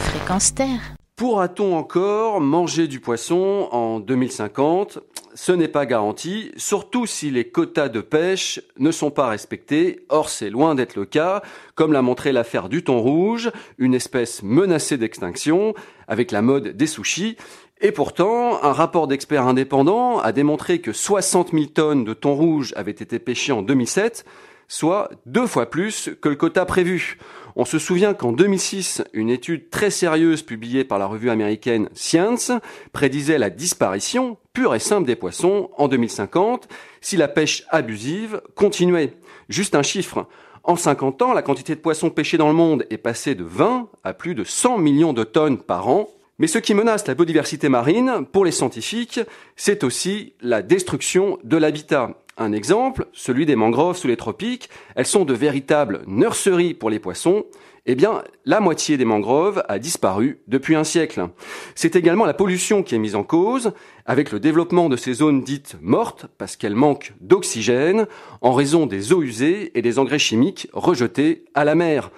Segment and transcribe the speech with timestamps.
[0.00, 0.94] Fréquence Terre.
[1.16, 5.00] Pourra-t-on encore manger du poisson en 2050
[5.34, 10.06] Ce n'est pas garanti, surtout si les quotas de pêche ne sont pas respectés.
[10.08, 11.42] Or, c'est loin d'être le cas,
[11.74, 15.74] comme l'a montré l'affaire du thon rouge, une espèce menacée d'extinction,
[16.06, 17.36] avec la mode des sushis.
[17.82, 22.72] Et pourtant, un rapport d'experts indépendants a démontré que 60 000 tonnes de thon rouge
[22.76, 24.24] avaient été pêchées en 2007,
[24.68, 27.18] soit deux fois plus que le quota prévu.
[27.56, 32.52] On se souvient qu'en 2006, une étude très sérieuse publiée par la revue américaine Science
[32.92, 36.68] prédisait la disparition pure et simple des poissons en 2050
[37.00, 39.14] si la pêche abusive continuait.
[39.48, 40.28] Juste un chiffre.
[40.62, 43.88] En 50 ans, la quantité de poissons pêchés dans le monde est passée de 20
[44.04, 46.08] à plus de 100 millions de tonnes par an.
[46.38, 49.20] Mais ce qui menace la biodiversité marine, pour les scientifiques,
[49.56, 52.14] c'est aussi la destruction de l'habitat.
[52.40, 57.00] Un exemple, celui des mangroves sous les tropiques, elles sont de véritables nurseries pour les
[57.00, 57.44] poissons.
[57.84, 61.30] Eh bien, la moitié des mangroves a disparu depuis un siècle.
[61.74, 63.72] C'est également la pollution qui est mise en cause,
[64.06, 68.06] avec le développement de ces zones dites mortes, parce qu'elles manquent d'oxygène,
[68.40, 72.12] en raison des eaux usées et des engrais chimiques rejetés à la mer.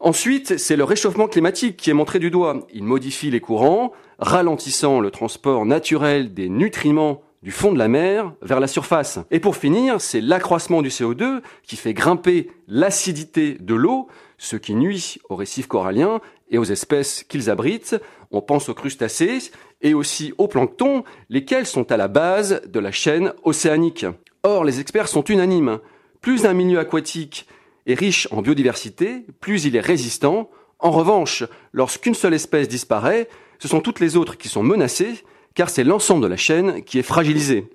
[0.00, 2.66] Ensuite, c'est le réchauffement climatique qui est montré du doigt.
[2.74, 8.32] Il modifie les courants, ralentissant le transport naturel des nutriments du fond de la mer
[8.42, 9.18] vers la surface.
[9.30, 14.74] Et pour finir, c'est l'accroissement du CO2 qui fait grimper l'acidité de l'eau, ce qui
[14.74, 17.96] nuit aux récifs coralliens et aux espèces qu'ils abritent.
[18.30, 22.92] On pense aux crustacés et aussi aux planctons, lesquels sont à la base de la
[22.92, 24.06] chaîne océanique.
[24.42, 25.78] Or, les experts sont unanimes.
[26.20, 27.46] Plus un milieu aquatique
[27.86, 30.50] est riche en biodiversité, plus il est résistant.
[30.78, 35.70] En revanche, lorsqu'une seule espèce disparaît, ce sont toutes les autres qui sont menacées car
[35.70, 37.68] c'est l'ensemble de la chaîne qui est fragilisé.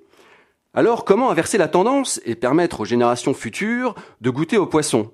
[0.74, 5.10] Alors comment inverser la tendance et permettre aux générations futures de goûter aux poissons?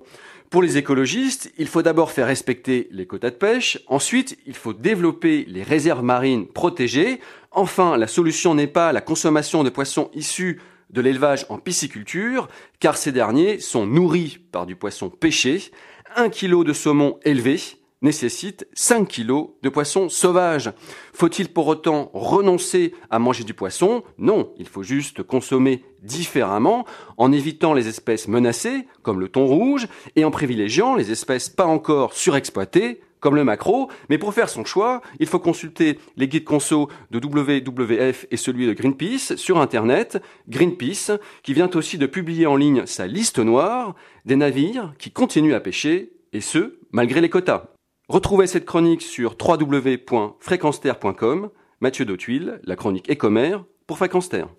[0.49, 4.73] Pour les écologistes, il faut d'abord faire respecter les quotas de pêche, ensuite il faut
[4.73, 7.19] développer les réserves marines protégées,
[7.51, 12.97] enfin la solution n'est pas la consommation de poissons issus de l'élevage en pisciculture, car
[12.97, 15.71] ces derniers sont nourris par du poisson pêché,
[16.15, 17.59] un kilo de saumon élevé,
[18.03, 20.71] nécessite 5 kilos de poisson sauvage.
[21.13, 24.03] Faut-il pour autant renoncer à manger du poisson?
[24.19, 26.85] Non, il faut juste consommer différemment
[27.17, 31.65] en évitant les espèces menacées, comme le thon rouge, et en privilégiant les espèces pas
[31.65, 36.43] encore surexploitées, comme le macro, mais pour faire son choix, il faut consulter les guides
[36.43, 42.47] conso de WWF et celui de Greenpeace sur Internet, Greenpeace, qui vient aussi de publier
[42.47, 47.29] en ligne sa liste noire des navires qui continuent à pêcher, et ce, malgré les
[47.29, 47.72] quotas.
[48.09, 51.51] Retrouvez cette chronique sur www.fréquenceterre.com.
[51.79, 54.49] Mathieu Dautuil, la chronique Écomère pour Fréquence Terre.